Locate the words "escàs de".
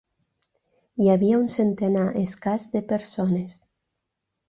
2.25-2.85